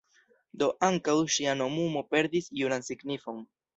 [0.61, 3.45] Do ankaŭ ŝia nomumo perdis juran signifon.